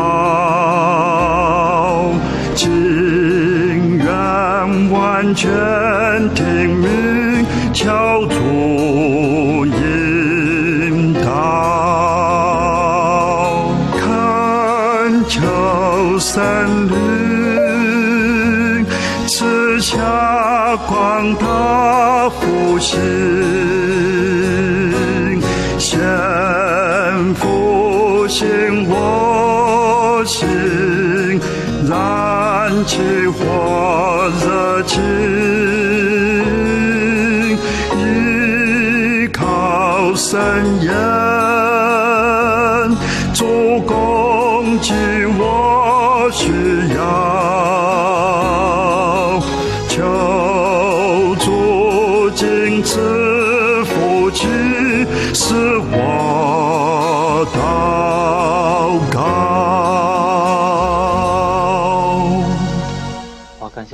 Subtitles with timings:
[2.56, 4.08] 情愿
[4.92, 5.52] 完全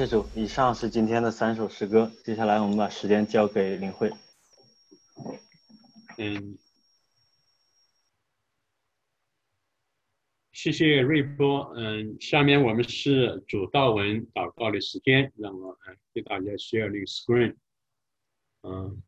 [0.04, 0.28] 这首。
[0.36, 4.12] 以上是今天的三首诗歌，接下来我们把时间交给林慧。
[6.18, 6.58] 嗯，
[10.52, 11.74] 谢谢瑞波。
[11.78, 17.56] 嗯，下面我们是主道文祷告的时间，让我呃给大家 share 那个 screen。
[18.64, 19.02] 嗯，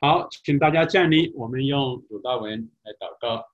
[0.00, 3.53] 好，请大家站立，我们用主道文来祷告。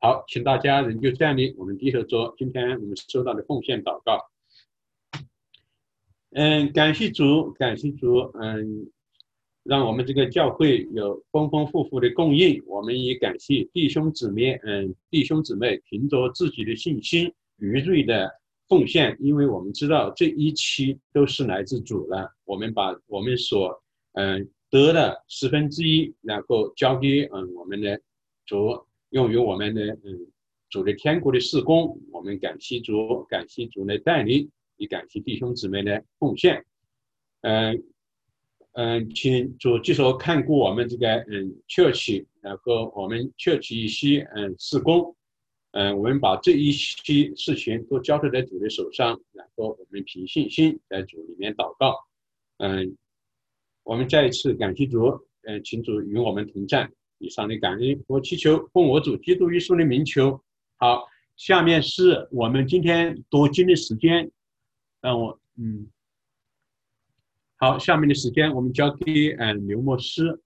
[0.00, 4.30] 好，请大家仍旧站立，我们低头做今天我们收到的奉献祷告。
[6.30, 8.88] 嗯，感谢主，感谢主，嗯，
[9.64, 12.62] 让我们这个教会有丰丰富富的供应。
[12.64, 18.30] 我们也感谢弟兄姊妹，嗯，弟兄姊妹凭着自己的信心愚锐的
[18.68, 22.32] 奉献，因为我们知道这一期都是来自主了。
[22.44, 23.82] 我们把我们所
[24.12, 28.00] 嗯得的十分之一，然后交给嗯我们的
[28.46, 28.86] 主。
[29.10, 30.26] 用于我们的嗯
[30.68, 36.64] 主的天国的事工，我们感谢主，感谢主的带领，也感谢弟兄姊妹的贡献。
[37.40, 37.82] 嗯
[38.72, 45.16] 嗯，请主继续看顾我们这个嗯确起然后我们确起一些嗯事工，
[45.72, 51.96] 嗯，我们把这一些事情都交托在主的手上，然后我们凭信心在主里面祷告。
[52.58, 52.96] 嗯，
[53.84, 56.90] 我们再一次感谢主，嗯，请主与我们同在。
[57.18, 60.42] 以上的感恩，我祈求奉我主基督耶稣的名求。
[60.76, 61.06] 好，
[61.36, 64.30] 下面是我们今天读经的时间。
[65.00, 65.88] 让我嗯，
[67.56, 70.40] 好，下面的时间我们交给嗯刘牧师。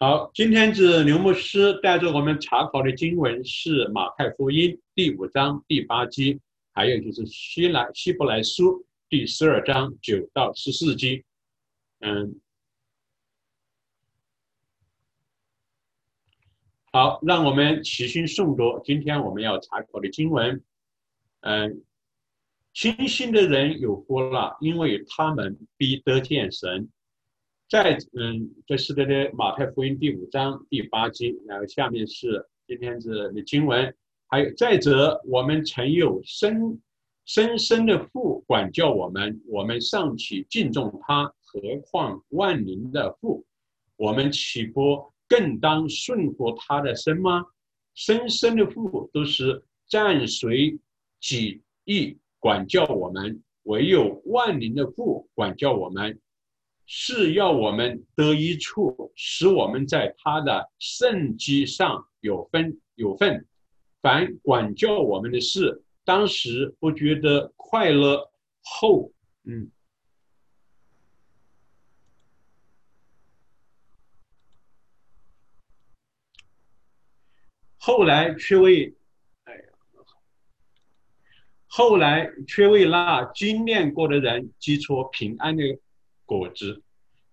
[0.00, 6.38] 好，今天是刘牧师带着我们查考的经文是马太福音第五章第八节，
[6.74, 11.24] 还有就是希来希伯来书第十二章九到十四节。
[12.00, 12.38] 嗯，
[16.90, 20.62] 好，让我们齐心诵读今天我们要查考的经文。
[21.40, 21.82] 嗯，
[22.74, 26.90] 清心的人有福了，因为他们必得见神。
[27.66, 33.96] 在嗯，这是的的马太福音第五章第八节，然后下面是今天这的经文，
[34.32, 36.80] 还有再者，我们曾有深
[37.26, 43.44] 深深的父管教我们，我们尚且敬重他，何况万灵的父？
[43.96, 47.44] 我们岂不更当顺服他的身吗？
[47.94, 50.78] 深深的父都是暂随
[51.20, 56.18] 己意管教我们，唯有万灵的父管教我们。
[56.86, 63.46] 是要我们得一处，使我们在他的圣基上有分有份。
[64.02, 69.12] 凡管教我们的事，当时不觉得快乐，后
[69.44, 69.70] 嗯，
[77.78, 78.94] 后来却为，
[79.44, 79.62] 哎呀，
[81.66, 85.62] 后来却为那经验过的人结出平安的。
[86.24, 86.82] 果子，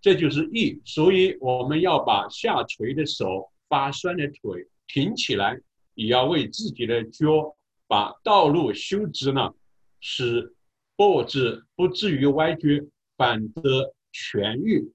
[0.02, 0.82] 这就是义。
[0.84, 5.62] 所以我们要把下垂的手发酸的腿挺起来，
[6.00, 9.54] 也要为自己的脚把道路修直了，
[10.00, 10.56] 使
[10.96, 14.90] 脖子不至于歪曲，反得痊愈。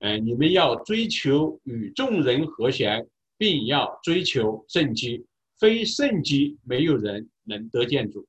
[0.00, 3.06] 哎，你们要追求与众人和谐，
[3.38, 5.22] 并要追求圣洁。
[5.56, 8.26] 非圣洁，没有人能得见主。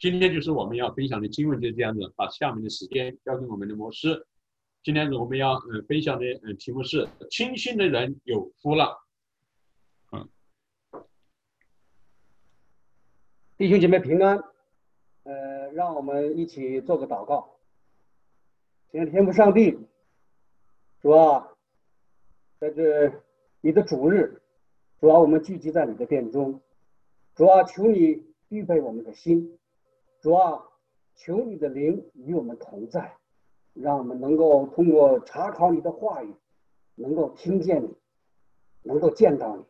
[0.00, 2.12] 今天就是我们要分享的经文，就是这样子。
[2.16, 4.26] 把下面的时间交给我们的牧师。
[4.82, 8.98] 今天我们要呃分享的呃题目是：清心的人有福了。
[10.12, 10.28] 嗯，
[13.56, 14.42] 弟兄姐妹平安。
[15.22, 17.54] 呃，让我们一起做个祷告。
[18.90, 19.78] 天天父上帝，
[21.00, 21.52] 主啊，
[22.58, 23.12] 在这
[23.60, 24.42] 你的主日。
[24.98, 26.60] 主啊，我们聚集在你的殿中，
[27.36, 29.56] 主啊，求你预备我们的心，
[30.20, 30.64] 主啊，
[31.14, 33.16] 求你的灵与我们同在，
[33.72, 36.34] 让我们能够通过查考你的话语，
[36.96, 37.96] 能够听见你，
[38.82, 39.64] 能够见到你。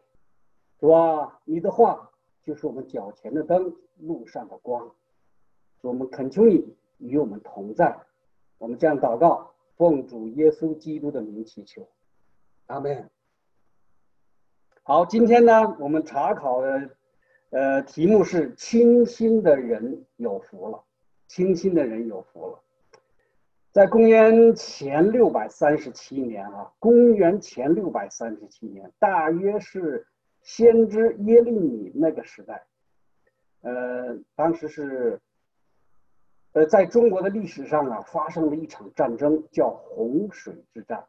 [0.80, 2.12] 主啊，你的话
[2.44, 4.92] 就是我们脚前的灯，路上的光。
[5.80, 7.98] 我们恳求你与我们同在。
[8.58, 11.88] 我们这样祷告，奉主耶稣基督的名祈求，
[12.66, 13.10] 阿门。
[14.82, 16.90] 好，今天呢，我们查考的，
[17.50, 20.84] 呃，题目是“清心的人有福了”。
[21.26, 22.60] 清心的人有福了。
[23.72, 30.06] 在公元前六百三十七年啊，公元前六百三十七年，大约是
[30.44, 32.64] 先知耶利米那个时代。
[33.62, 35.18] 呃，当时是，
[36.52, 41.06] 呃，在中国的历史上啊，发生了一场战争，叫洪水之战。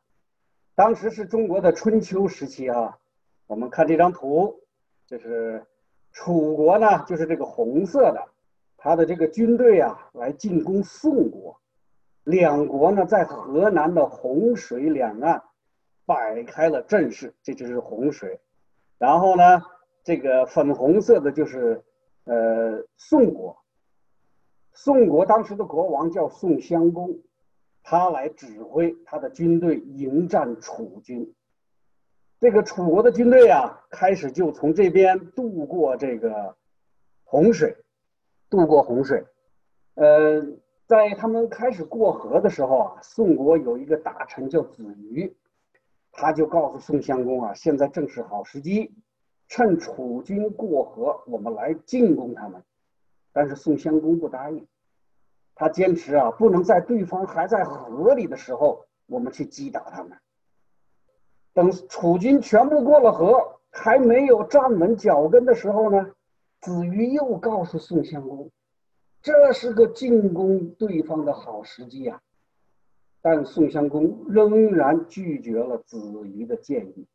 [0.73, 2.97] 当时是中国的春秋时期啊。
[3.47, 4.61] 我们看这张图，
[5.05, 5.63] 这是
[6.11, 8.29] 楚国呢，就是这个红色的，
[8.77, 11.59] 他的这个军队啊，来进攻宋国。
[12.23, 15.43] 两国呢，在河南的洪水两岸
[16.05, 18.39] 摆开了阵势，这就是洪水。
[18.97, 19.61] 然后呢，
[20.03, 21.83] 这个粉红色的就是
[22.23, 23.57] 呃宋国。
[24.73, 27.19] 宋国当时的国王叫宋襄公，
[27.83, 31.33] 他来指挥他的军队迎战楚军。
[32.39, 36.55] 这个楚国的军队啊，开始就从这边渡过这个
[37.23, 37.77] 洪水，
[38.49, 39.25] 渡过洪水。
[39.95, 40.45] 呃，
[40.87, 45.33] 在他们开始过河的时候啊，宋国有一个大臣叫子瑜，
[46.17, 48.93] 他就告诉宋襄公啊，现在正是好时机，
[49.49, 52.63] 趁楚军过河，我们来进攻他们。
[53.33, 54.65] 但是宋襄公不答应，
[55.55, 60.17] 他坚持啊，不能在对方还在河里的时候，我们去击打他们。
[61.53, 66.11] 等楚军全部过了河，还没有站稳脚跟的时候呢，
[66.61, 68.49] 子瑜又告诉宋襄公，
[69.21, 72.21] 这是个进攻对方的好时机啊。
[73.25, 77.07] 但宋襄公仍然拒绝了子瑜的建议，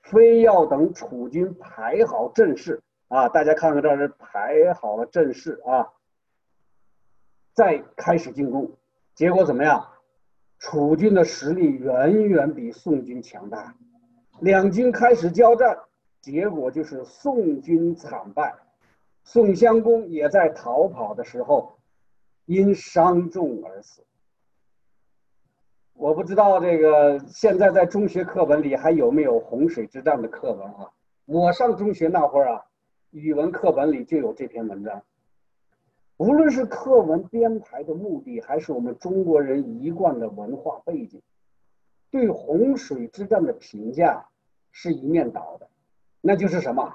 [0.00, 5.92] 非要等楚军排好阵势啊，大家看看，这是排好了阵势啊，
[7.52, 8.72] 再开始进攻。
[9.14, 9.86] 结果怎么样？
[10.58, 13.74] 楚军的实力远远比宋军强大。
[14.40, 15.78] 两军开始交战，
[16.22, 18.54] 结果就是宋军惨败，
[19.22, 21.78] 宋襄公也在逃跑的时候
[22.46, 24.02] 因伤重而死。
[25.98, 30.88] 我不知道这个现在在中学课本里还有没有洪水之战的课文啊？
[31.26, 32.64] 我上中学那会儿啊，
[33.10, 35.02] 语文课本里就有这篇文章。
[36.16, 41.20] 无论是课文编排的目的，还是我们中国人一贯的文化背景。
[42.12, 44.24] 对洪水之战的评价
[44.70, 45.68] 是一面倒的，
[46.20, 46.94] 那就是什么？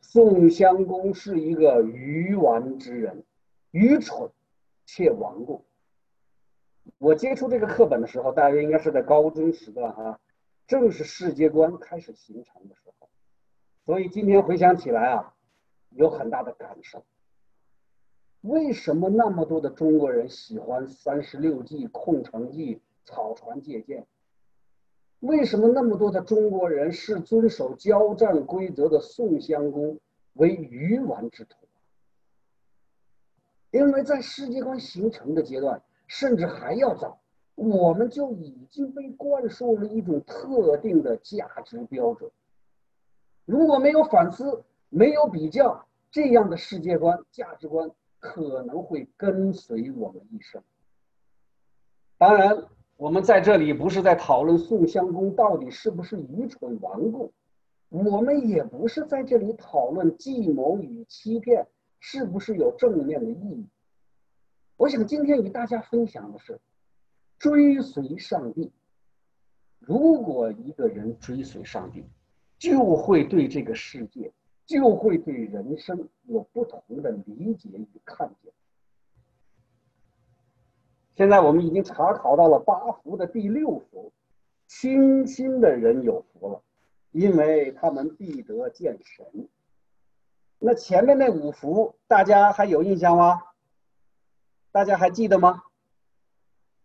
[0.00, 3.24] 宋襄公是一个愚顽之人，
[3.72, 4.30] 愚蠢
[4.86, 5.66] 且顽固。
[6.96, 10.18] 我接触这个课本的时候，大约应该是在高中时段哈，
[10.66, 13.08] 正是世界观开始形成的时候，
[13.84, 15.34] 所以今天回想起来啊，
[15.90, 17.04] 有很大的感受。
[18.40, 24.06] 为什么那么多的中国人喜欢三十六计、空城计、草船借箭？
[25.20, 29.98] 为什么那么多的中国人视遵守交战规则的宋襄公
[30.34, 31.66] 为愚顽之徒？
[33.72, 37.20] 因为在世界观形成的阶段，甚至还要早，
[37.54, 42.28] 我们就已经被灌输了一种特定的价值标准。
[43.44, 47.88] 如果没有反思，没有比较，这样的世界观、价值观
[48.18, 50.60] 可能会跟随我们一生。
[52.18, 52.64] 当然。
[52.98, 57.32] 我们在这里不是在讨论宋襄公到底是不是愚蠢顽固，
[57.90, 61.64] 我们也不是在这里讨论计谋与欺骗
[62.00, 63.64] 是不是有正面的意义。
[64.78, 66.60] 我想今天与大家分享的是，
[67.36, 68.70] 追随上帝。
[69.80, 72.04] 如果一个人追随上帝，
[72.60, 74.32] 就会对这个世界，
[74.66, 78.52] 就会对人生有不同的理解与看见。
[81.16, 84.12] 现在我们已经查考到了八福的第六福，
[84.68, 86.62] 清心的人有福了，
[87.10, 89.26] 因为他们必得见神。
[90.60, 93.42] 那前面那五福大家还有印象吗？
[94.70, 95.64] 大家还记得吗？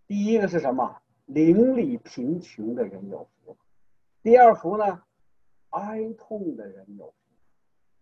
[0.07, 1.01] 第一个是什么？
[1.25, 3.57] 邻里贫穷的人有福。
[4.21, 5.03] 第二福呢？
[5.69, 7.15] 哀痛的人有福。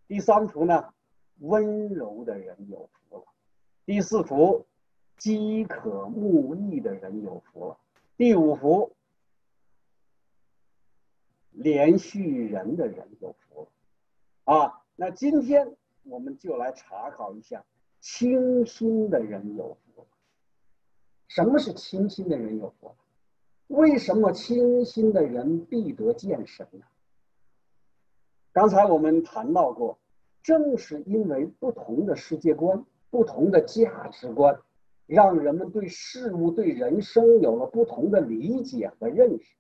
[0.08, 0.94] 第三福呢？
[1.40, 3.26] 温柔的人有福了。
[3.86, 4.68] 第四福，
[5.18, 7.78] 饥渴慕义的人有福了。
[8.18, 8.96] 第五福，
[11.50, 14.54] 连续人的人有福了。
[14.54, 17.66] 啊，那今天我们就来查考一下
[18.02, 20.06] 清心的人有福。
[21.28, 22.94] 什么是清心的人有福？
[23.68, 26.84] 为什么清心的人必得见神呢？
[28.52, 29.98] 刚才我们谈到过，
[30.44, 34.60] 正是因为不同的世界观、不同的价值观，
[35.06, 39.56] 让人们对事物、对人生有了不同的理解和认识。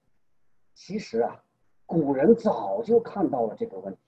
[0.73, 1.41] 其实啊，
[1.85, 3.99] 古人早就看到了这个问题，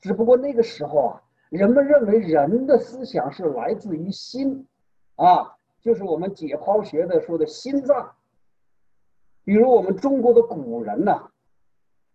[0.00, 1.22] 只不过那个时候啊，
[1.54, 4.66] 人们认为人的思想是来自于心，
[5.14, 8.12] 啊，就是我们解剖学的说的心脏。
[9.44, 11.30] 比如我们中国的古人呢，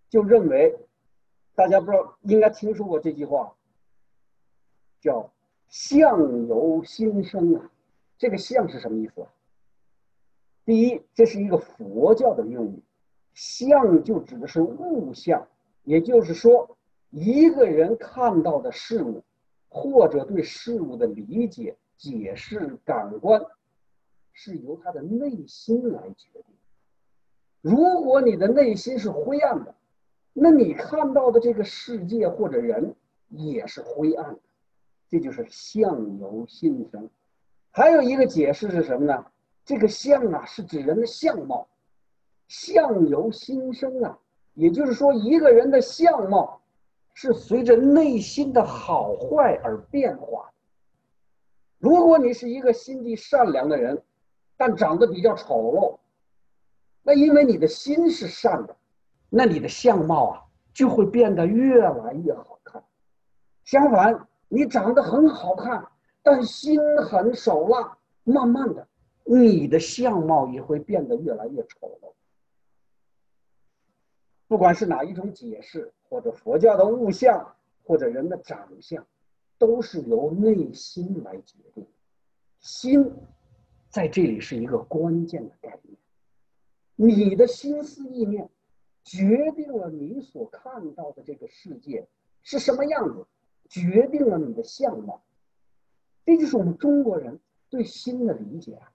[0.09, 0.77] 就认为，
[1.55, 3.55] 大家不知道应该听说过这句话，
[4.99, 5.31] 叫
[5.69, 7.71] “相由心生”啊。
[8.17, 9.29] 这个“相”是什么意思啊？
[10.65, 12.83] 第一，这是一个佛教的用语
[13.33, 15.47] ，“相”就指的是物象，
[15.85, 16.77] 也就是说，
[17.09, 19.23] 一个人看到的事物，
[19.69, 23.41] 或者对事物的理解、解释、感官，
[24.33, 26.43] 是由他的内心来决定。
[27.61, 29.75] 如果你的内心是灰暗的，
[30.33, 32.95] 那你看到的这个世界或者人
[33.29, 34.39] 也是灰暗的，
[35.09, 37.09] 这就是相由心生。
[37.71, 39.25] 还有一个解释是什么呢？
[39.65, 41.67] 这个相啊，是指人的相貌，
[42.47, 44.17] 相由心生啊，
[44.55, 46.58] 也就是说，一个人的相貌
[47.21, 50.49] 是随着内心的好坏而变化。
[51.77, 54.01] 如果你是一个心地善良的人，
[54.55, 55.99] 但长得比较丑陋。
[57.03, 58.73] 那因为你的心是善的，
[59.29, 62.81] 那你的相貌啊就会变得越来越好看。
[63.65, 65.85] 相反，你长得很好看，
[66.23, 68.87] 但心狠手辣，慢慢的，
[69.25, 72.13] 你的相貌也会变得越来越丑陋。
[74.47, 79.05] 不管是哪一种解释，或者佛教的物象，或者人的长相，
[79.57, 81.85] 都是由内心来决定。
[82.59, 83.13] 心，
[83.89, 85.97] 在这里是一个关键的概念。
[86.95, 88.49] 你的心思意念，
[89.03, 92.07] 决定了你所看到的这个世界
[92.41, 93.25] 是什么样子，
[93.69, 95.23] 决定了你的相貌。
[96.25, 97.39] 这就是我们中国人
[97.69, 98.91] 对心的理解啊，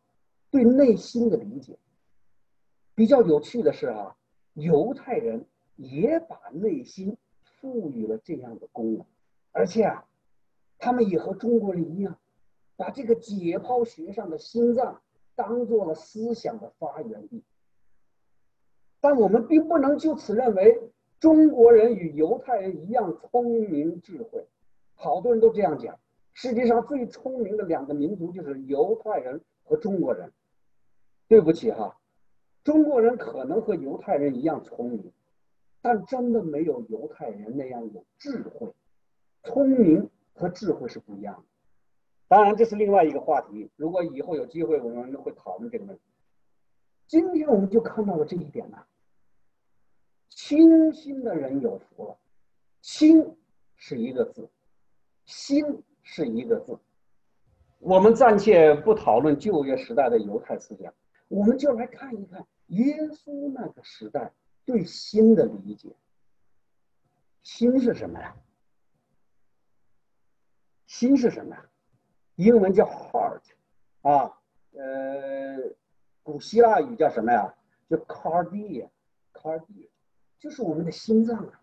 [0.50, 1.78] 对内心的理解。
[2.94, 4.16] 比较有趣的是啊，
[4.52, 9.04] 犹太人也把内心赋予了这样的功能，
[9.52, 10.04] 而且啊，
[10.78, 12.18] 他们也和中国人一样，
[12.76, 15.00] 把这个解剖学上的心脏
[15.34, 17.42] 当做了思想的发源地。
[19.00, 20.80] 但我们并不能就此认为
[21.20, 24.46] 中国人与犹太人一样聪明智慧，
[24.94, 25.98] 好多人都这样讲。
[26.32, 30.32] 世界上最聪明的两个民族就是犹太人和中国人。
[31.26, 31.98] 对不起哈，
[32.62, 35.12] 中国人可能和犹太人一样聪明，
[35.84, 38.72] 但真的没有犹太人那样有智慧。
[39.42, 41.42] 聪明和智慧是不一样的。
[42.26, 43.70] 当然，这是另外一个话题。
[43.76, 46.02] 如果以后有机会，我们会讨论这个问题。
[47.06, 48.78] 今天我们就看到了这一点呢。
[50.30, 52.16] 清心的人有福了，
[52.80, 53.36] 清
[53.76, 54.48] 是一个字，
[55.26, 56.78] 心是一个字。
[57.78, 60.94] 我们暂且不讨论旧约时代的犹太思想，
[61.28, 64.32] 我们就来看一看耶稣那个时代
[64.64, 65.94] 对心的理解。
[67.42, 68.34] 心是什么呀？
[70.86, 71.66] 心是什么呀？
[72.36, 73.42] 英文叫 heart，
[74.02, 74.38] 啊，
[74.72, 75.70] 呃，
[76.22, 77.54] 古希腊语叫什么呀？
[77.88, 79.88] 叫 cardia，cardia。
[80.38, 81.60] 就是我们的心脏啊，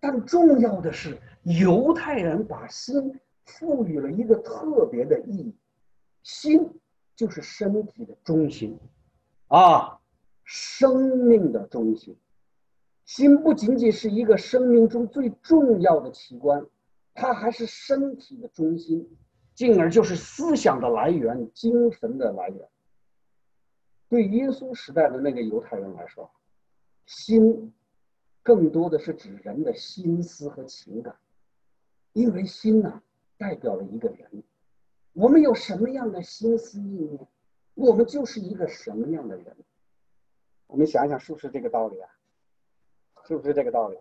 [0.00, 5.56] 但重要的是，犹太人把心赋予了一个特别的意义，
[6.22, 6.80] 心
[7.16, 8.78] 就是身体的中心，
[9.48, 10.00] 啊，
[10.44, 12.16] 生命的中心。
[13.04, 16.66] 心不仅仅是一个生命中最重要的器官，
[17.14, 19.08] 它还是身体的中心，
[19.54, 22.68] 进而就是思想的来源、精神的来源。
[24.08, 26.30] 对耶稣时代的那个犹太人来说。
[27.04, 27.74] 心
[28.44, 31.16] 更多的是指人的心思和情感，
[32.12, 33.02] 因为心呢
[33.36, 34.42] 代表了一个人，
[35.12, 37.26] 我们有什么样的心思意念，
[37.74, 39.56] 我们就是一个什么样的人。
[40.72, 42.08] 我们想想是不是这个道理啊？
[43.26, 43.98] 是不是这个道理？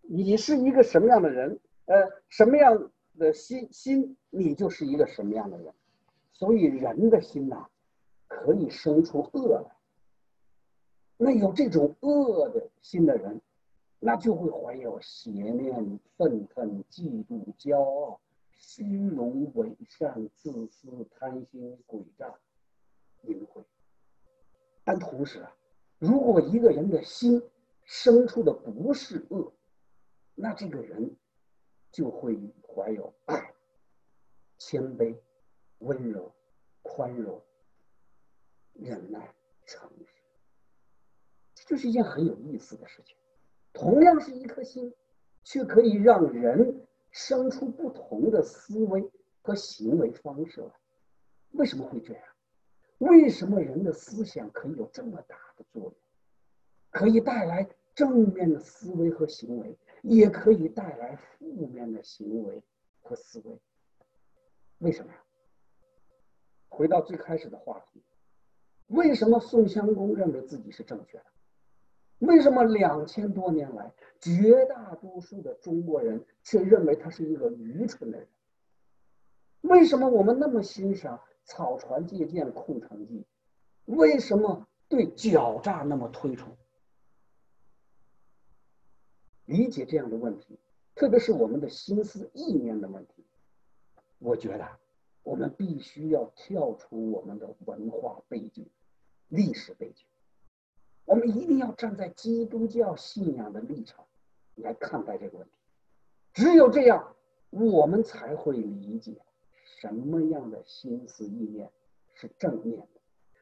[0.00, 1.60] 你是一个什么样的人？
[1.84, 5.70] 呃，什么样的心心，你就是一个什么样的人。
[6.32, 7.66] 所以人的心呐，
[8.26, 9.76] 可以生出恶来。
[11.18, 13.38] 那有这种恶的心的人，
[13.98, 18.18] 那就会怀有邪念、愤恨、嫉妒、骄傲、
[18.54, 22.34] 虚荣、伪善、自私、贪心、诡诈、
[23.24, 23.62] 淫秽。
[24.84, 25.54] 但同时啊，
[26.02, 27.40] 如果一个人的心
[27.84, 29.52] 生出的不是恶，
[30.34, 31.14] 那这个人
[31.92, 33.54] 就会怀有爱、
[34.58, 35.16] 谦卑、
[35.78, 36.34] 温柔、
[36.82, 37.40] 宽容、
[38.72, 39.32] 忍耐、
[39.64, 40.12] 诚实。
[41.54, 43.16] 这就是一件很有意思的事情。
[43.72, 44.92] 同样是一颗心，
[45.44, 49.08] 却可以让人生出不同的思维
[49.40, 50.72] 和行为方式来。
[51.52, 52.24] 为什么会这样？
[53.02, 55.94] 为什么人的思想可以有这么大的作用？
[56.90, 62.62] 可以带来正面的思维和行为，也可以带来负面的行为
[63.00, 63.58] 和思维。
[64.78, 65.18] 为什么呀？
[66.68, 68.00] 回到最开始的话题，
[68.86, 71.24] 为什么宋襄公认为自己是正确的？
[72.20, 78.28] 为什么两千多年来，绝大多数的中国人却认为他是一个愚蠢的人？
[79.62, 83.24] 为什么我们那么欣赏草船借箭、空城计？
[83.84, 86.56] 为什么对狡诈那么推崇？
[89.44, 90.58] 理解这样的问题，
[90.94, 93.24] 特别是我们的心思意念的问题，
[94.18, 94.66] 我觉得
[95.24, 98.70] 我们必须要跳出我们的文化背景、
[99.28, 100.06] 历史背景。
[101.04, 104.06] 我们一定要站在基督教信仰的立场
[104.54, 105.54] 来看待这个问题，
[106.32, 107.16] 只有这样，
[107.50, 109.20] 我们才会理解
[109.82, 111.68] 什么样的心思意念
[112.14, 112.86] 是正面的，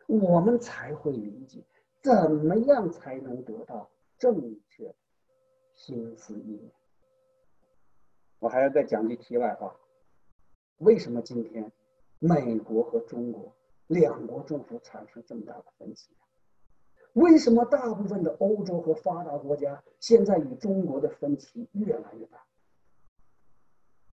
[0.07, 1.63] 我们才会理解
[2.01, 4.95] 怎么样才能得到正确的
[5.75, 6.73] 心思意念。
[8.39, 9.77] 我还要再讲句题外话：
[10.79, 11.71] 为什么今天
[12.19, 13.55] 美国和中国
[13.87, 16.17] 两国政府产生这么大的分歧？
[17.13, 22.43] 为什么大部分的欧洲和发达国家现在与中国的分歧越来越大？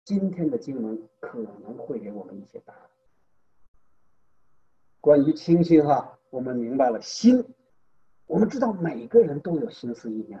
[0.06, 2.82] 今天的经文可能会给我们一些答案。
[5.00, 7.44] 关于清心哈，我们明白了心，
[8.26, 10.40] 我们知道每个人都有心思意念，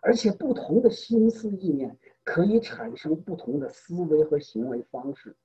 [0.00, 5.36] 而且不同的心思意念可以产生不同的思维和行为方式。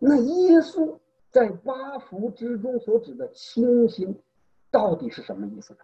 [0.00, 0.98] 那耶稣
[1.30, 4.20] 在八福之中所指的清心。
[4.68, 5.78] 到底是什么意思呢？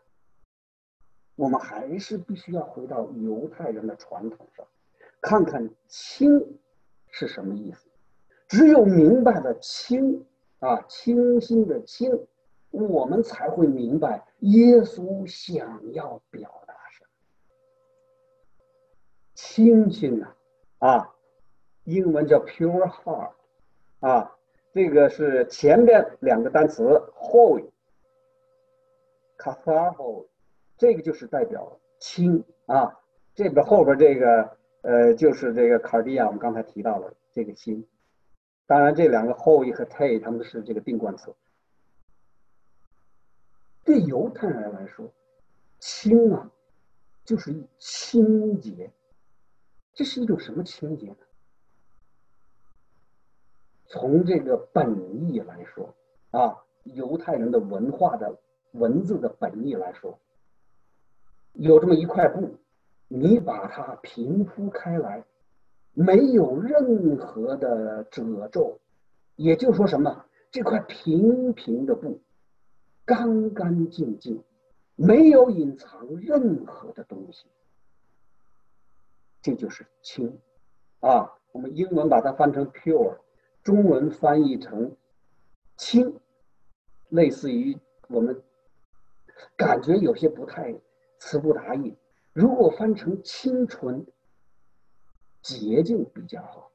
[1.37, 4.67] 我们还是必须要回到犹太人的传统上，
[5.21, 6.59] 看看“清”
[7.13, 7.89] 是什么意思。
[8.49, 10.27] 只有明白了“清”
[10.59, 12.27] 啊，清新的“清”，
[12.71, 17.09] 我们才会明白耶稣想要表达什么。
[19.35, 20.37] 清新啊，
[20.81, 21.15] 啊，
[21.85, 23.33] 英文叫 pure heart，
[24.01, 24.37] 啊，
[24.73, 26.83] 这个是前边两个单词
[27.15, 27.71] holy。
[29.39, 30.27] c a t h a r o
[30.77, 33.01] 这个就是代表清啊，
[33.35, 37.89] 这边后边这个呃就是这个 cardia，我们刚才提到了这个心。
[38.67, 41.35] 当然，这两个 holy 和 te 他们是这个定冠词。
[43.85, 45.13] 对犹太人来说，
[45.79, 46.51] 清啊
[47.25, 48.93] 就是清洁。
[49.95, 51.17] 这是一种什么清洁呢？
[53.87, 55.95] 从这个本意来说
[56.31, 58.39] 啊，犹太人的文化的。
[58.73, 60.19] 文字的本意来说，
[61.53, 62.57] 有这么一块布，
[63.15, 65.23] 你把它平铺开来，
[65.93, 68.81] 没有任何的褶皱，
[69.37, 70.25] 也就是说什么？
[70.51, 72.23] 这块平平的布，
[73.05, 74.43] 干干净净，
[74.97, 77.47] 没有隐藏任何的东西，
[79.43, 80.39] 这就是清
[81.01, 81.35] 啊。
[81.53, 83.19] 我们英文把它翻成 pure，
[83.63, 84.97] 中文翻译成
[85.77, 86.19] 清，
[87.11, 88.43] 类似于我们。
[89.57, 90.75] 感觉有些不太
[91.19, 91.95] 词不达意。
[92.33, 94.07] 如果翻成清纯、
[95.43, 96.71] 洁净比较好。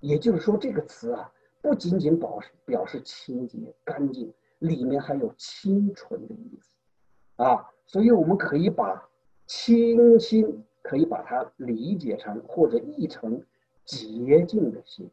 [0.00, 7.68] 也就是说，这个词啊，不仅仅表示表示清洁、干净，里面还有清纯的意思啊。
[7.84, 9.08] 所以我们可以把
[9.46, 13.44] 清新可以把它理解成或者译成
[13.84, 15.10] 洁净的心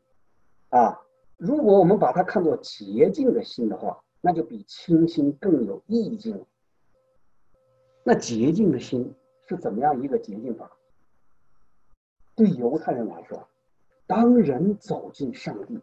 [0.69, 1.01] 啊。
[1.37, 6.45] 如果我们把它看作洁净的心的话，那就比清新更有意境。
[8.03, 9.15] 那洁净的心
[9.47, 10.71] 是怎么样一个捷径法？
[12.35, 13.47] 对犹太人来说，
[14.07, 15.79] 当人走进上帝，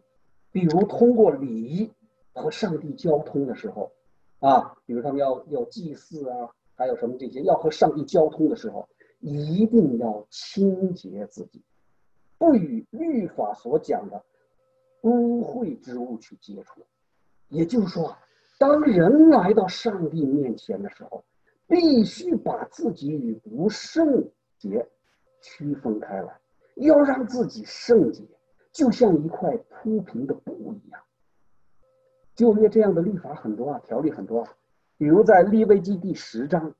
[0.51, 1.91] 比如通过礼仪
[2.33, 3.91] 和上帝交通的时候，
[4.39, 8.87] 啊，比如他们要要祭祀啊，还有什么这些要和上帝交通的时候，
[9.19, 11.63] 一定要清洁自己，
[12.37, 14.23] 不与律法所讲的
[15.01, 16.81] 污秽之物去接触。
[17.49, 18.15] 也就是说，
[18.59, 21.23] 当人来到上帝面前的时候，
[21.73, 24.87] 必须把自己与不圣洁
[25.41, 26.39] 区分开来，
[26.75, 28.21] 要让自己圣洁，
[28.71, 31.01] 就像一块铺平的布一样。
[32.35, 34.53] 就列这样的律法很多啊，条例很多啊，
[34.99, 36.75] 比如在立未记第十章，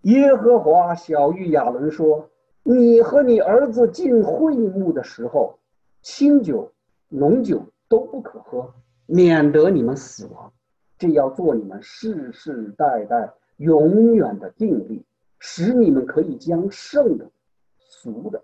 [0.00, 2.30] 耶和华小谕亚伦说
[2.64, 5.58] ：“你和你儿子进会幕的时候，
[6.00, 6.72] 清酒、
[7.10, 8.72] 浓酒都不可喝，
[9.04, 10.50] 免得你们死亡。
[10.98, 15.04] 这要做你们世世代代永远的定力，
[15.38, 17.30] 使你们可以将圣的、
[17.78, 18.42] 俗的、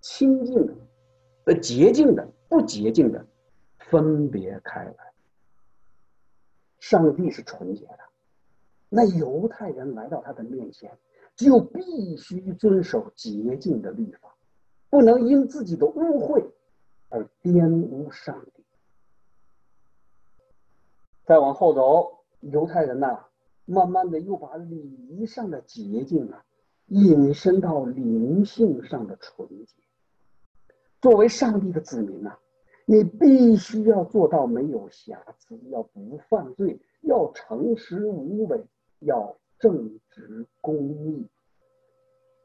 [0.00, 0.74] 清净的、
[1.44, 3.26] 呃洁净的、不洁净的。”
[3.88, 4.96] 分别开来。
[6.80, 7.98] 上帝是纯洁的，
[8.88, 10.90] 那犹太人来到他的面前，
[11.36, 14.34] 就必须遵守洁净的律法，
[14.90, 16.44] 不能因自己的污秽
[17.10, 18.55] 而玷污上帝。
[21.26, 23.26] 再往后走，犹太人呐，
[23.64, 26.44] 慢慢的又把礼仪上的洁净啊，
[26.86, 29.74] 引申到灵性上的纯洁。
[31.02, 32.38] 作为上帝的子民呐。
[32.88, 38.64] 你必须要做到没有瑕疵，要不犯罪，要诚实无伪，
[39.00, 41.26] 要正直公义。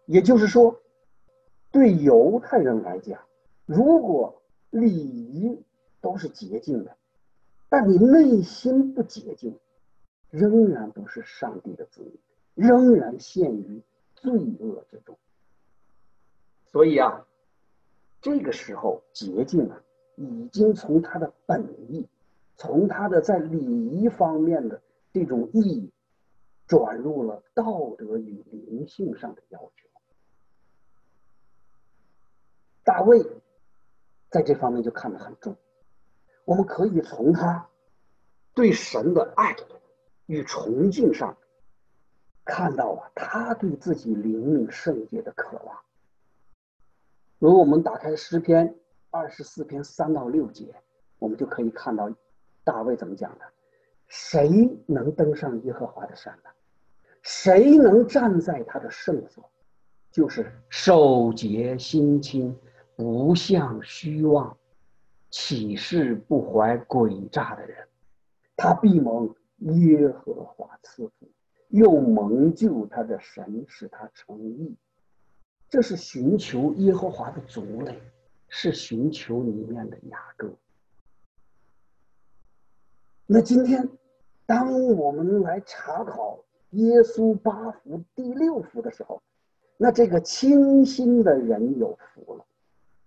[0.07, 0.81] 也就是说，
[1.71, 3.21] 对犹太人来讲，
[3.67, 4.41] 如果
[4.71, 5.63] 礼仪
[6.01, 6.97] 都是洁净的，
[7.71, 9.57] 但你内心不洁净，
[10.29, 13.81] 仍然不是上帝的子民，仍然陷于
[14.13, 15.17] 罪恶之中。
[16.65, 17.25] 所以啊，
[18.21, 19.81] 这个时候洁净啊。
[20.17, 22.05] 已经从他的本意，
[22.57, 24.79] 从他的在礼仪方面的
[25.13, 25.89] 这种意义，
[26.67, 29.89] 转入了道德与灵性上的要求。
[32.83, 33.25] 大卫
[34.29, 35.55] 在这方面就看得很重。
[36.51, 37.65] 我们可以从他
[38.53, 39.55] 对神的爱
[40.25, 41.37] 与崇敬上，
[42.43, 45.77] 看到啊，他对自己灵命圣洁的渴望。
[47.39, 48.75] 如果我们打开诗篇。
[49.13, 50.73] 二十四篇三到六节，
[51.19, 52.09] 我们就可以看到
[52.63, 53.45] 大卫怎么讲的：
[54.07, 56.49] 谁能登上耶和华的山呢？
[57.21, 59.49] 谁能站在他的圣所？
[60.13, 62.57] 就是守节心清，
[62.95, 64.57] 不向虚妄，
[65.31, 67.87] 起誓不怀诡诈的人。
[68.55, 71.27] 他必蒙耶和华赐福，
[71.69, 74.75] 又蒙救他的神使他成义。
[75.67, 77.99] 这是寻求耶和华的族类。
[78.53, 80.53] 是寻求里面的雅各。
[83.25, 83.87] 那今天，
[84.45, 89.23] 当我们来查考耶稣八福第六福的时候，
[89.77, 92.45] 那这个清心的人有福了，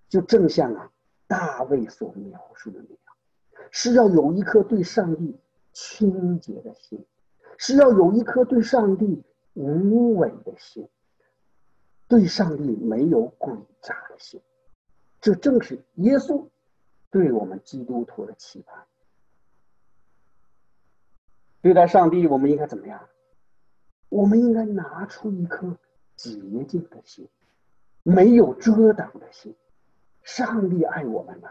[0.09, 0.91] 就正像啊
[1.27, 5.37] 大卫所描述的那样，是要有一颗对上帝
[5.73, 7.05] 清洁的心，
[7.59, 9.23] 是要有一颗对上帝
[9.55, 10.89] 无伪的心，
[12.09, 14.41] 对上帝没有诡诈的心。
[15.21, 16.47] 这正是耶稣
[17.11, 18.85] 对我们基督徒的期盼。
[21.63, 23.09] 对待上帝，我们应该怎么样？
[24.11, 25.77] 我们应该拿出一颗
[26.15, 26.31] 洁
[26.69, 27.27] 净的心，
[28.03, 29.57] 没有遮挡的心。
[30.25, 31.51] 上帝爱我们呐，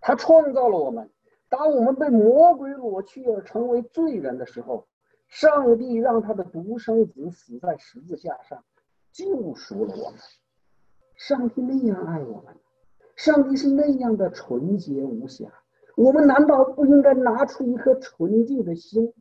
[0.00, 1.08] 他创造了我们。
[1.48, 4.86] 当我们被魔鬼裸去而成为罪人的时候，
[5.28, 8.64] 上帝让他的独生子死在十字架上，
[9.12, 10.18] 救赎了我们。
[11.16, 12.56] 上帝那样爱我们。
[13.16, 15.52] 上帝是那样的纯洁无瑕，
[15.94, 19.12] 我们难道不应该拿出一颗纯净的心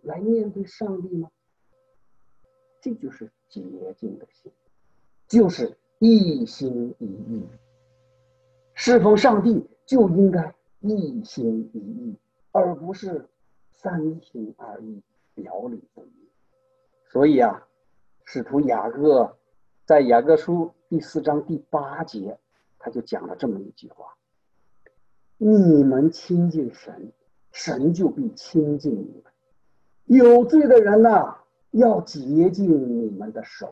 [0.00, 1.30] 来面对上帝吗？
[2.80, 3.62] 这就是洁
[3.98, 4.50] 净的心，
[5.26, 7.46] 就是一心一意。
[8.74, 12.16] 侍奉上帝就应该一心一意，
[12.52, 13.28] 而不是
[13.70, 15.02] 三心二意、
[15.34, 16.28] 表里不一。
[17.10, 17.66] 所以啊，
[18.24, 19.36] 使徒雅各
[19.84, 22.38] 在雅各书第四章第八节。
[22.78, 24.14] 他就讲了这么一句话
[25.38, 27.12] ：“你们亲近神，
[27.50, 29.32] 神就必亲近你们。
[30.04, 31.34] 有罪的人呐，
[31.70, 33.68] 要洁净你们的手；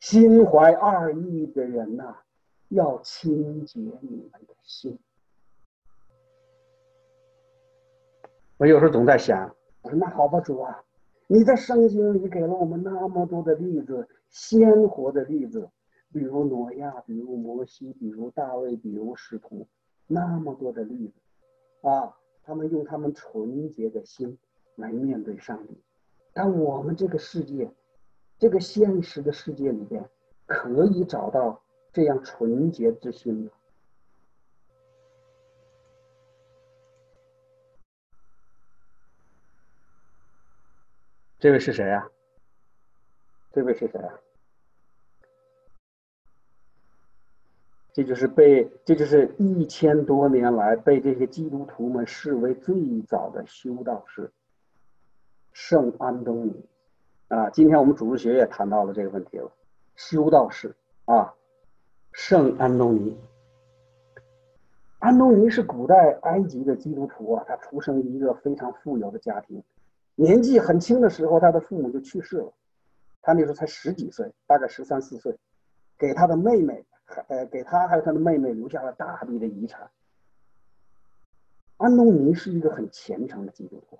[0.00, 2.16] 心怀二意的人呐，
[2.68, 4.98] 要清洁你们的心。”
[8.56, 10.84] 我有时候总在想，我说那好吧，主啊，
[11.26, 15.68] 你在圣经里给了我们那么多的例子，鲜活的例子，
[16.12, 19.66] 比如挪亚，比如摩西，比如大卫，比如使徒，
[20.06, 24.38] 那么多的例子，啊，他们用他们纯洁的心
[24.76, 25.76] 来面对上帝。
[26.32, 27.68] 但我们这个世界，
[28.38, 30.08] 这个现实的世界里边，
[30.46, 31.60] 可以找到
[31.94, 33.50] 这样纯洁之心呢？
[41.38, 42.10] 这位是谁呀？
[43.52, 44.18] 这位是谁啊？
[47.92, 54.32] 这就是被，这就是一千多年来被这些基督徒们视为最早的修道士，
[55.52, 56.66] 圣安东尼。
[57.28, 59.52] 啊，今天我们主日学也谈到了这个问题了，
[59.94, 61.34] 修道士啊，
[62.16, 63.18] 圣安东尼。
[65.00, 69.60] 安东尼是古代埃及的基督徒啊，他出生于一个非常富有的家庭。
[70.14, 72.52] 年纪很轻的时候，他的父母就去世了。
[73.20, 75.36] 他那时候才十几岁，大概十三四岁，
[75.98, 76.86] 给他的妹妹，
[77.26, 79.90] 呃，给他还有他的妹妹留下了大笔的遗产。
[81.78, 83.98] 安东尼是一个很虔诚的基督徒，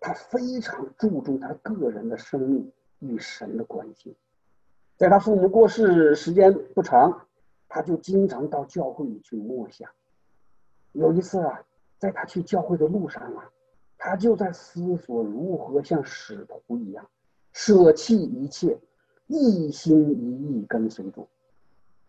[0.00, 4.16] 他非常注重他个人的生命与神的关系。
[4.96, 7.26] 在他父母过世时间不长，
[7.74, 9.90] 他就经常到教会里去默想。
[10.92, 11.60] 有一次啊，
[11.98, 13.50] 在他去教会的路上啊。
[13.98, 17.04] 他就在思索如何像使徒一样
[17.52, 18.78] 舍弃一切，
[19.26, 21.26] 一心一意跟随主。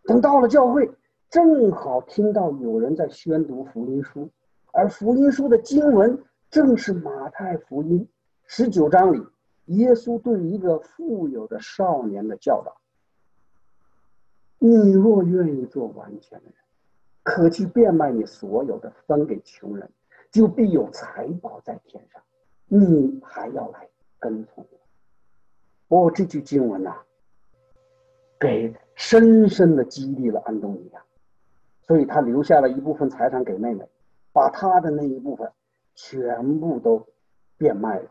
[0.04, 0.88] 等到了教会，
[1.32, 4.30] 正好听到有人在宣读福音书，
[4.72, 8.08] 而福音书的经文正是马太福音
[8.46, 9.26] 十九章里
[9.66, 12.72] 耶稣对一个富有的少年的教导
[14.68, 16.56] ：“你若愿意做完全的人，
[17.24, 19.90] 可去变卖你所有的，分给穷人。”
[20.32, 22.22] 就必有财宝在天上，
[22.68, 23.88] 你还要来
[24.20, 24.68] 跟从
[25.88, 26.08] 我。
[26.08, 26.94] 哦，这句经文呐，
[28.38, 31.02] 给深深的激励了安东尼啊，
[31.84, 33.88] 所以他留下了一部分财产给妹妹，
[34.34, 35.50] 把他的那一部分
[35.94, 37.08] 全部都
[37.58, 38.10] 变卖了，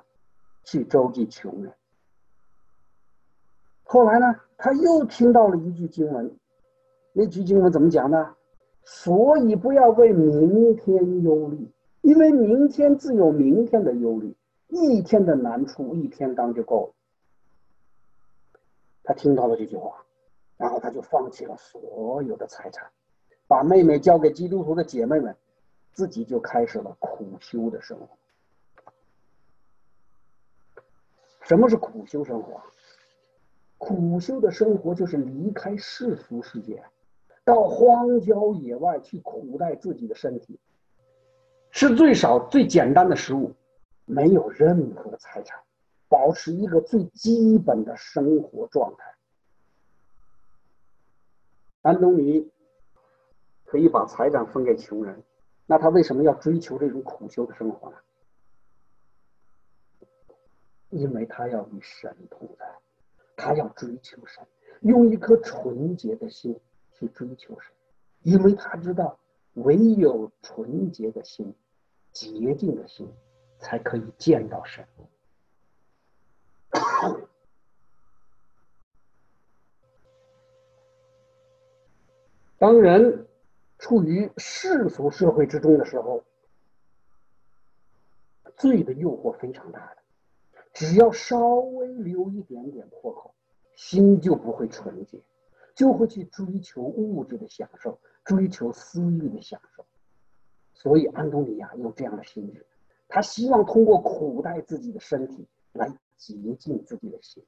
[0.62, 1.74] 去周济穷人。
[3.82, 6.34] 后来呢，他又听到了一句经文，
[7.16, 8.36] 那句经文怎么讲呢？
[8.84, 11.70] 所以不要为明天忧虑。
[12.02, 14.36] 因为明天自有明天的忧虑，
[14.68, 16.94] 一天的难处一天当就够了。
[19.02, 20.04] 他听到了这句话，
[20.58, 22.90] 然后他就放弃了所有的财产，
[23.46, 25.34] 把妹妹交给基督徒的姐妹们，
[25.92, 28.08] 自己就开始了苦修的生活。
[31.40, 32.60] 什么是苦修生活？
[33.78, 36.82] 苦修的生活就是离开世俗世界，
[37.44, 40.58] 到荒郊野外去苦待自己的身体。
[41.70, 43.52] 吃最少、最简单的食物，
[44.04, 45.60] 没有任何财产，
[46.08, 49.14] 保持一个最基本的生活状态。
[51.82, 52.50] 安东尼
[53.64, 55.22] 可以把财产分给穷人，
[55.66, 57.96] 那他为什么要追求这种苦修的生活呢？
[60.90, 62.64] 因为他要与神同在，
[63.36, 64.46] 他要追求神，
[64.82, 66.58] 用一颗纯洁的心
[66.94, 67.72] 去追求神，
[68.22, 69.18] 因为他知道，
[69.54, 71.54] 唯有纯洁的心。
[72.12, 73.12] 洁净的心，
[73.58, 74.86] 才可以见到神。
[82.56, 83.26] 当人
[83.78, 86.22] 处于世俗社会之中的时候，
[88.56, 89.96] 罪的诱惑非常大的，
[90.72, 93.34] 只要稍微留一点点破口，
[93.74, 95.20] 心就不会纯洁，
[95.74, 99.84] 就会去追求物质的享受，追求私欲的享受。
[100.72, 102.66] 所以安东尼啊有这样的心智，
[103.08, 107.42] 他希望通过苦待自己的身体来洁净自己的心。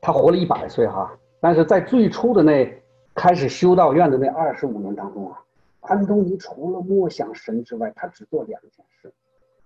[0.00, 2.82] 他活了一百岁哈，但是在最初的那
[3.14, 5.44] 开始修道院的那二十五年当中啊，
[5.80, 9.12] 安东尼除了默想神之外，他只做两件事，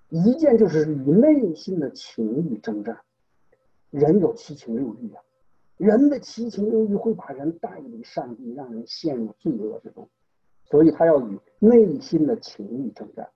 [0.09, 2.99] 一件就是与内心的情欲征战。
[3.91, 5.23] 人有七情六欲啊，
[5.77, 10.09] 人的七情六欲会把人带离上帝，让人陷入罪恶之中。
[10.65, 13.29] 所以他要与内心的情欲征战。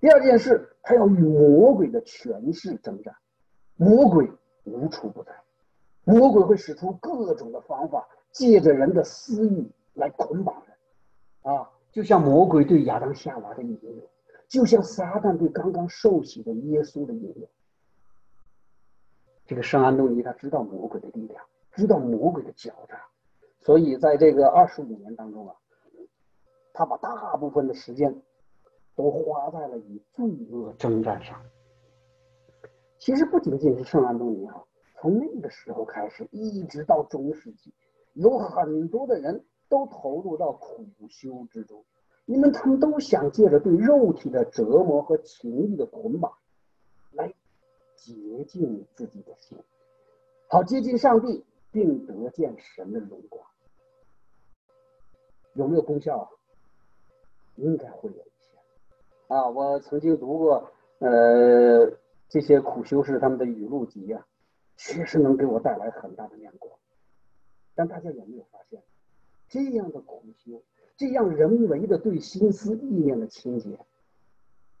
[0.00, 3.14] 第二件事，他要与魔鬼的权势征战。
[3.76, 4.30] 魔鬼
[4.64, 5.32] 无处不在，
[6.04, 11.54] 魔鬼会使出各种的方法，借着人的私欲来捆绑人。
[11.54, 14.10] 啊，就像魔鬼对亚当夏娃的引诱，
[14.48, 17.48] 就像撒旦对刚刚受洗的耶稣的引诱。
[19.46, 21.44] 这个圣安东尼他知道魔鬼的力量，
[21.76, 23.00] 知道魔鬼的狡诈，
[23.60, 25.54] 所以在这个二十五年当中啊。
[26.78, 28.14] 他把大部分的时间
[28.94, 31.40] 都花在了与罪恶征战上。
[32.98, 34.66] 其实不仅仅是圣安东尼奥，
[35.00, 37.72] 从那个时候开始，一直到中世纪，
[38.12, 41.82] 有很多的人都投入到苦修之中，
[42.26, 46.30] 因为他们都想借着对肉体的折磨和情欲的捆绑，
[47.12, 47.32] 来
[47.94, 49.56] 洁净自己的心，
[50.48, 51.42] 好接近上帝，
[51.76, 53.46] 并得见神的荣光。
[55.52, 56.26] 有没有功效啊？
[57.56, 58.56] 应该会有一些。
[59.28, 61.92] 啊，我曾经读过，呃，
[62.30, 64.26] 这些苦修士他们的语录集啊，
[64.78, 66.72] 确实能给我带来很大的亮光。
[67.74, 68.82] 但大家有没有发现，
[69.46, 70.62] 这样的苦修，
[70.96, 73.78] 这样人为的对心思意念的清洁，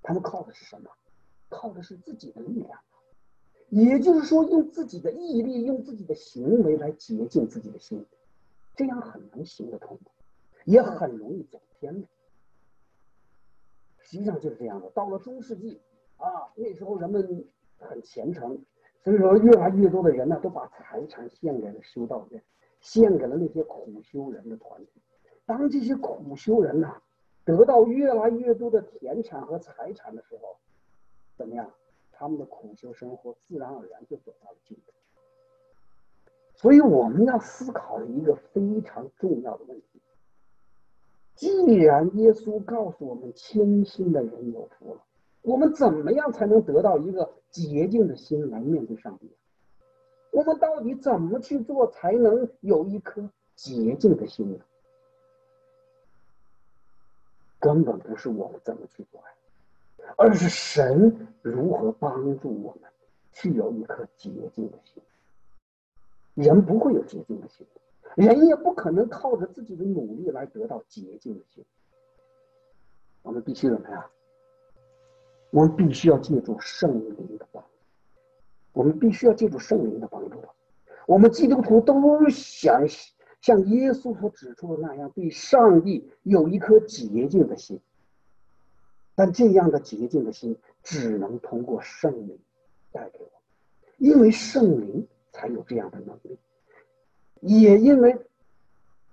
[0.00, 0.90] 他们靠的是什么？
[1.50, 2.80] 靠的是自己的力量。
[3.68, 8.04] 也就是说，用自己的毅力，用自己的行为来洁净自己的心，
[8.74, 9.98] 这样很难行得通。
[10.64, 12.08] 也很容易走偏的，
[14.00, 14.90] 实际上就是这样的。
[14.90, 15.80] 到了中世纪
[16.16, 17.44] 啊，那时候人们
[17.78, 18.58] 很虔诚，
[19.04, 22.42] 所以说越来越多的人呢，都把财产献给了修道院，
[22.80, 25.00] 献给了那些苦修人的团体。
[25.44, 27.00] 当这些苦修人呐，
[27.44, 30.56] 得到越来越多的田产和财产的时候，
[31.36, 31.70] 怎么样？
[32.18, 34.92] 他们的苦修生活自然而然就走到了尽头。
[36.54, 40.00] 所以我们要思考一个非常重要的问题。
[41.34, 45.04] 既然耶稣告诉我们清心的人有福了，
[45.42, 49.30] 我们怎么样才能得到一个洁净的心来面对上帝？
[50.30, 54.58] 我们到底怎么去做才能有一颗洁净的心呢？
[57.58, 59.26] 根本不是我们怎么去做呀，
[60.16, 62.90] 而是神如何帮助我们
[63.32, 65.02] 去有一颗洁净的心。
[66.34, 67.66] 人不会有洁净的心。
[68.14, 71.64] 人也不可能靠着自己的努力来得到洁净的心。
[73.22, 74.04] 我们必须怎么样？
[75.50, 77.68] 我们必须要借助圣灵的帮助。
[78.72, 80.42] 我们必须要借助圣灵的帮助。
[81.06, 82.86] 我们基督徒都想
[83.40, 87.80] 像耶稣所指出的那样，对上帝有一颗洁净的心。
[89.16, 92.38] 但这样的洁净的心，只能通过圣灵
[92.92, 93.30] 带给我，
[93.96, 96.38] 因为圣灵才有这样的能力。
[97.40, 98.16] 也因为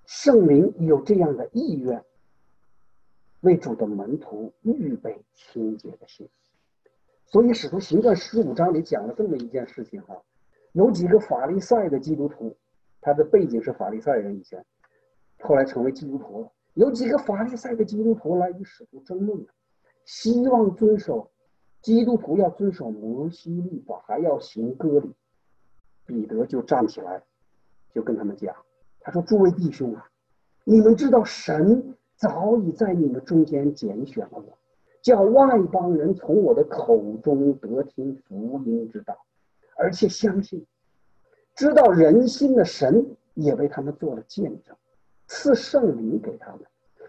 [0.06, 2.04] 圣灵有这样的意愿，
[3.40, 6.28] 为主的门徒预备清洁的心，
[7.26, 10.22] 所以使徒行传十五章里讲了这么一件事情哈，
[10.72, 12.56] 有几个法利赛的基督徒，
[13.00, 14.64] 他的背景是法利赛人以前，
[15.40, 16.52] 后来成为基督徒了。
[16.74, 19.46] 有几个法利赛的基督徒来与使徒争论了，
[20.04, 21.30] 希望遵守
[21.80, 25.14] 基督徒要遵守摩西律法，还要行割礼。
[26.06, 27.22] 彼得就站起来。
[27.94, 28.52] 就跟他们讲，
[28.98, 30.10] 他说：“诸位弟兄啊，
[30.64, 34.58] 你们知道神早已在你们中间拣选了我，
[35.00, 39.16] 叫外邦人从我的口中得听福音之道，
[39.76, 40.66] 而且相信，
[41.54, 44.76] 知道人心的神也为他们做了见证，
[45.28, 46.62] 赐圣灵给他们，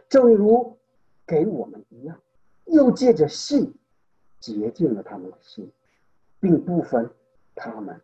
[0.08, 0.78] 正如
[1.26, 2.16] 给我们一样，
[2.66, 3.74] 又借着信
[4.40, 5.72] 洁净了他们的心，
[6.40, 7.10] 并不分
[7.56, 8.02] 他们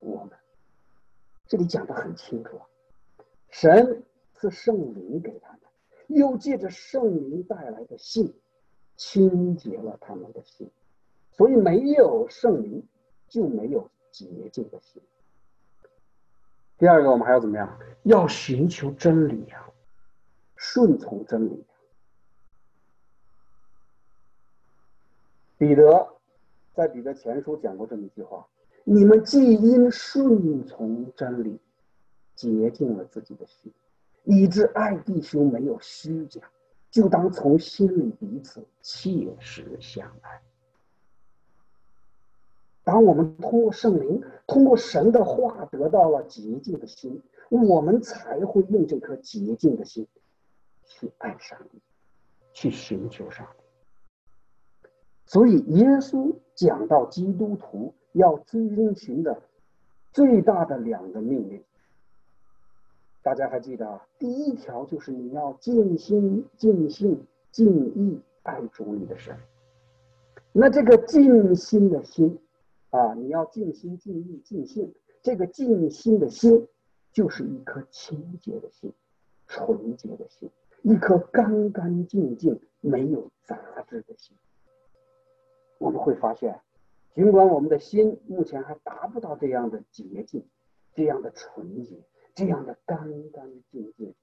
[0.00, 0.30] 我们。”
[1.46, 2.66] 这里讲的很清楚啊，
[3.50, 4.02] 神
[4.34, 5.60] 赐圣灵给他们，
[6.08, 8.34] 又借着圣灵带来的信，
[8.96, 10.70] 清洁了他们的心，
[11.30, 12.86] 所以没有圣灵
[13.28, 15.02] 就没有洁净的心。
[16.78, 17.78] 第二个，我们还要怎么样？
[18.04, 19.68] 要寻求真理啊，
[20.56, 21.64] 顺从真理。
[25.62, 26.08] 彼得
[26.74, 28.44] 在彼得前书讲过这么一句话。
[28.82, 31.56] 你们既因顺从真理，
[32.34, 33.72] 洁净了自己的心，
[34.24, 36.40] 以致爱弟兄没有虚假，
[36.90, 40.42] 就当从心里彼此切实相爱。
[42.82, 50.08] 当我们通过圣灵，通过神的话得到了洁净的心，我们才会用这颗洁净的心
[50.84, 51.80] 去爱上帝，
[52.52, 53.61] 去寻求上帝。
[55.32, 57.94] 所以，耶稣讲到基督徒。
[58.14, 59.40] 要遵循的
[60.12, 61.64] 最大的两个命令，
[63.22, 64.06] 大家还记得啊？
[64.18, 67.66] 第一条就是你要尽心、尽性、尽
[67.96, 69.34] 意爱主你的神。
[70.52, 72.38] 那这个尽心的心
[72.90, 74.92] 啊，你要尽心、尽意、尽性。
[75.22, 76.68] 这个尽心的心，
[77.14, 78.92] 就是一颗清洁的心、
[79.46, 80.50] 纯洁的心，
[80.82, 83.56] 一颗干干净净、没有杂
[83.88, 84.36] 质的心。
[85.82, 86.60] 我们会发现。
[87.14, 90.46] 尽管我们的心目前还达不到这样的洁净、
[90.94, 92.00] 这样的纯洁、
[92.34, 94.14] 这样的干干净净，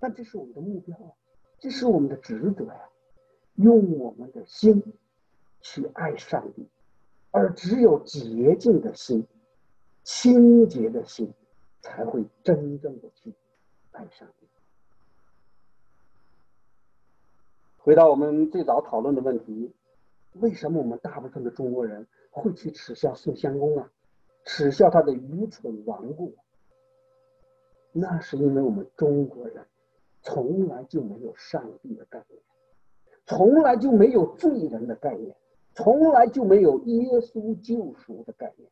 [0.00, 1.14] 但这是我们的目标啊，
[1.60, 2.88] 这是我们的职责呀。
[3.54, 4.82] 用我们的心
[5.60, 6.66] 去爱上帝，
[7.30, 9.24] 而只有洁净的心、
[10.02, 11.32] 清洁的心，
[11.82, 13.32] 才会真正的去
[13.92, 14.48] 爱上帝。
[17.78, 19.72] 回到我们最早讨论的问题，
[20.34, 23.90] 为什么我们大部分的中国人会去耻笑宋襄公啊？
[24.44, 26.34] 耻笑他的愚蠢顽固？
[27.92, 29.64] 那是因为我们中国人
[30.20, 32.42] 从来就没有上帝的概念，
[33.24, 35.34] 从来就没有罪人的概念，
[35.74, 38.68] 从来就没有耶稣救赎的概念。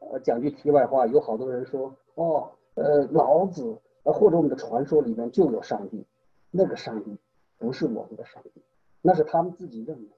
[0.00, 6.06] 呃，讲句题外话，有好多人说，哦，呃，老子呃或者我们的传说里面就有上帝。
[6.50, 7.16] 那个上帝
[7.58, 8.62] 不是我们的上帝，
[9.02, 10.08] 那是他们自己认为。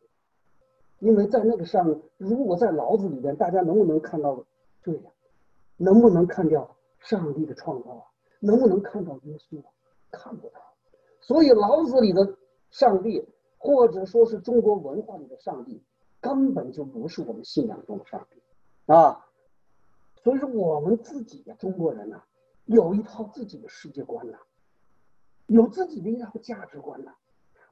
[1.00, 4.44] 因为在那个上，如果在老子里边，大家能不能看到？
[4.82, 5.10] 对呀，
[5.76, 8.04] 能不能看掉上帝的创造啊？
[8.40, 9.70] 能不能看到耶稣啊？
[10.10, 10.60] 看不到。
[11.20, 12.36] 所以老子里的
[12.70, 13.26] 上帝，
[13.58, 15.82] 或者说是中国文化里的上帝，
[16.20, 18.40] 根本就不是我们信仰中的上帝
[18.92, 19.26] 啊。
[20.22, 22.22] 所以说，我们自己呀，中国人呐，
[22.66, 24.38] 有一套自己的世界观呐。
[25.46, 27.12] 有自己的一套价值观呐。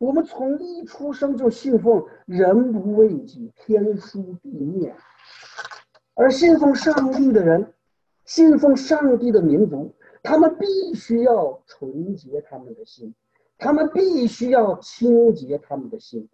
[0.01, 4.97] 我们从一出生就信奉“人不为己，天诛地灭”，
[6.17, 7.75] 而信奉上帝的人，
[8.25, 13.15] 信奉上帝的民族，他们必须要纯洁他们的心，
[13.59, 16.27] 他们必须要清洁他们的心，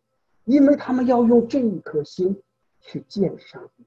[0.45, 2.41] 因为他们要用这一颗心
[2.81, 3.85] 去见上帝，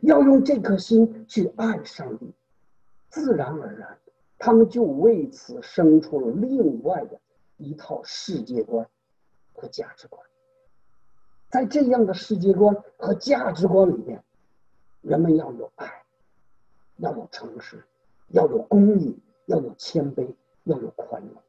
[0.00, 2.34] 要用这颗心去爱上帝，
[3.08, 3.96] 自然而然。
[4.36, 7.20] 他们就为此生出了另外的
[7.58, 8.84] 一套世界观
[9.54, 10.24] 和价值观。
[11.48, 14.22] 在这样的世界观和价值观里面，
[15.00, 16.04] 人们要有爱，
[16.96, 17.84] 要有诚实，
[18.28, 20.34] 要有公义，要有谦卑，
[20.64, 21.42] 要有宽容。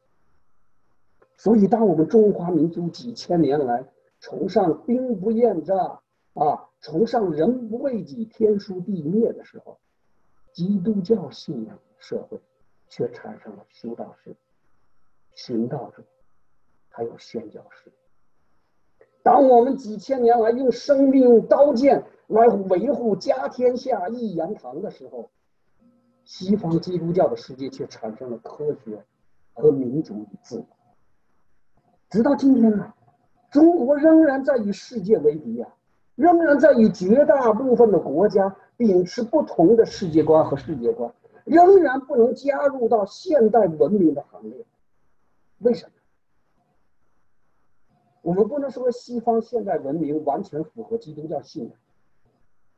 [1.38, 3.86] 所以，当我们中华民族几千年来
[4.20, 6.02] 崇尚兵不厌诈
[6.34, 9.80] 啊，崇尚人不为己，天诛地灭的时候，
[10.52, 12.40] 基督教信仰社会。
[12.90, 14.36] 却产生了修道士、
[15.34, 16.04] 行道者，
[16.96, 17.92] 还有宣教士。
[19.24, 25.32] 当我们几千年来用生命、用刀剑来维护家天下一言堂的时候，
[26.24, 29.04] 西方基督教的世界却产生了科学
[29.54, 30.66] 和民主与自由。
[32.12, 32.94] 直到今天呢，
[33.50, 35.68] 中国仍然在与世界为敌呀，
[36.14, 41.12] 仍然在与绝大部分的国家秉持不同的世界观和世界观。
[41.44, 44.66] 仍然不能加入到现代文明的行列，
[45.60, 45.92] 为什么？
[48.24, 51.74] 我们不能说西方现代文明完全符合基督教信仰，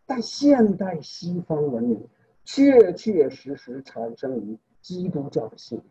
[0.06, 2.08] 但现代西方文明
[2.44, 5.88] 确确实实产生于基督教的信仰，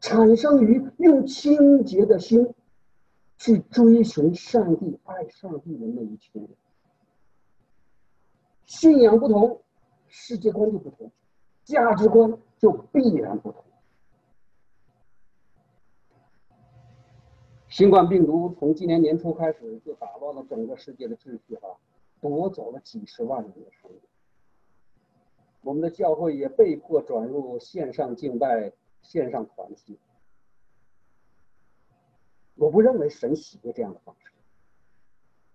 [0.00, 2.54] 产生于用清洁的心
[3.36, 6.50] 去追寻上帝、爱上帝的那一群人。
[8.64, 9.62] 信仰不同，
[10.06, 11.10] 世界观就不同。
[11.64, 13.64] 价值观就必然不同。
[17.72, 21.74] 新冠病毒从今年年初开始就打乱了整个世界的秩序，哈，
[22.20, 23.98] 夺走了几十万人的生命。
[25.62, 29.98] 我们的教会也被迫转入线上敬拜、线上团契。
[32.56, 34.30] 我不认为神喜悦这样的方式，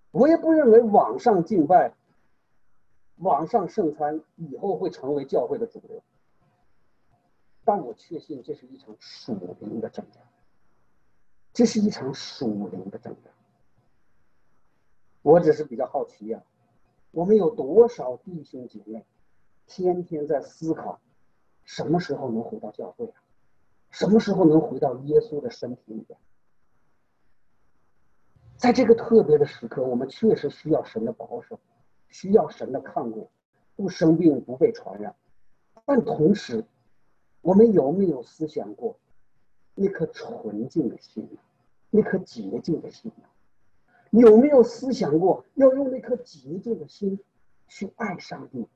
[0.10, 1.94] 我也不认为网上敬拜。
[3.18, 6.02] 网上圣餐以后会成为教会的主流，
[7.64, 10.24] 但我确信这是一场属灵的征战，
[11.58, 13.34] 这是一场属灵的征战。
[15.24, 16.44] 我只是比较好奇呀，
[17.10, 19.04] 我们有多少弟兄姐妹，
[19.66, 21.02] 天天在思考，
[21.64, 23.24] 什么时候能回到教会啊？
[23.90, 26.20] 什么时候能回到耶稣的身体里边？
[28.56, 31.60] 在这个特别的时刻，我们确实需要神的保守。
[32.10, 33.32] 需要神的看顾，
[33.76, 35.16] 不生病，不被传染。
[35.86, 36.64] 但同时，
[37.42, 39.00] 我们有没有思想过
[39.74, 41.28] 那颗纯净的心
[41.90, 43.12] 那颗洁净的心
[44.12, 47.20] 有没有思想过要用那颗洁净的心
[47.68, 48.68] 去爱上帝，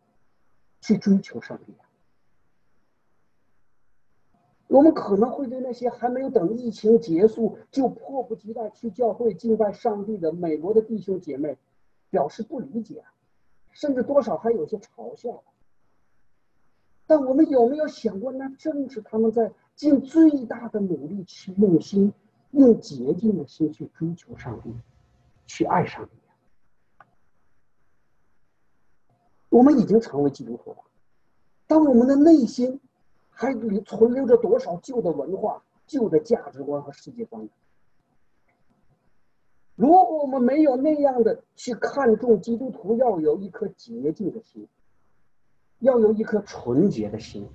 [0.82, 1.86] 去追求上帝啊？
[4.68, 11.58] 我们可能会对那些还没有等疫情结束就迫不及待去教会敬拜上帝的美国的弟兄姐妹
[12.10, 13.04] 表示不理解。
[13.74, 15.42] 甚至多少还有些嘲笑，
[17.08, 22.12] 但我们有没有想过，那正是他们在尽最大的努力去用心、
[22.52, 24.74] 用洁净的心去追求上帝，
[25.46, 26.12] 去爱上帝。
[29.50, 30.78] 我们已经成为基督徒了，
[31.68, 32.80] 但我们的内心
[33.30, 37.50] 还里存留着多少旧的文化、旧的价值观和世界观？
[39.76, 44.68] 如果我们没有那样的去看重基督徒要有一颗洁净的心，
[45.80, 47.50] 要有一颗纯洁的心，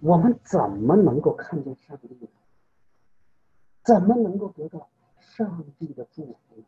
[0.00, 2.28] 我们怎么能够看见上帝呢？
[3.84, 4.88] 怎么能够得到
[5.20, 6.62] 上帝的祝福？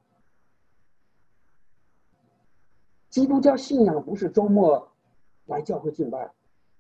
[3.09, 4.93] 基督教信仰不是周末
[5.47, 6.31] 来教会敬拜，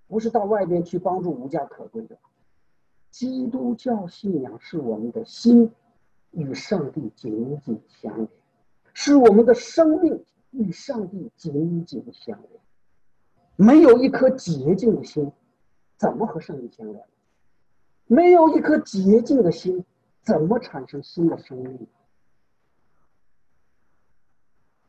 [0.07, 2.18] 不是到外边去帮助无家可归的。
[3.11, 5.72] 基督教信仰是我们的心
[6.32, 8.28] 与上帝紧紧相连，
[8.93, 12.61] 是我们的生命与上帝紧紧相连。
[13.57, 15.32] 没有一颗洁净的心，
[15.97, 17.03] 怎么和上帝相连？
[18.07, 19.82] 没有一颗洁净的心，
[20.26, 21.86] 怎么产生新的生命？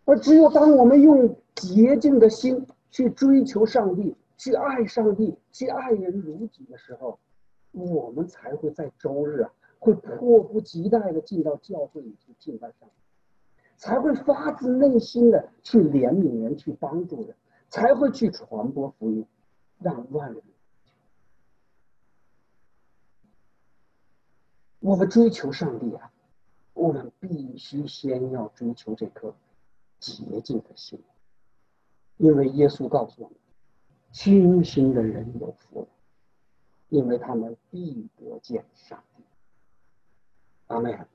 [0.05, 7.19] 而只有当我们用洁净的心去追求上帝、去爱上帝、去爱人如己的时候，
[7.71, 17.35] 我们才会在周日啊，会迫不及待的进到教会里去敬拜上帝，才会发自内心的去怜悯人、去帮助人，
[17.69, 19.25] 才会去传播福音，
[19.79, 20.41] 让万人。
[24.87, 26.13] 我们追求上帝啊，
[26.73, 29.35] 我们必须先要追求这颗。
[29.99, 31.03] 洁净的心，
[32.15, 33.37] 因为耶稣告诉我们，
[34.13, 35.87] 清心的人有福了，
[36.87, 39.23] 因为他们必得见上帝。
[40.67, 41.05] 阿门。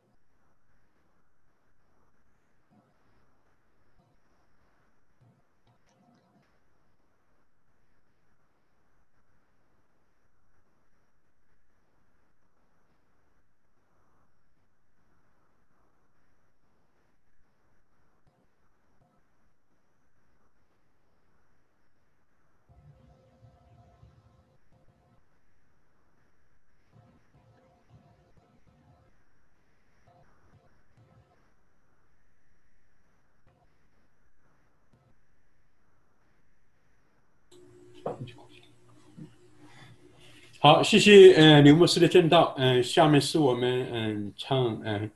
[40.65, 42.55] 好，谢谢呃刘牧师的正道。
[42.57, 45.11] 嗯，下面是我们嗯唱嗯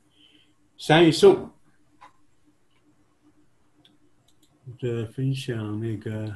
[0.77, 1.49] 三一颂
[4.77, 6.35] 的分享那个。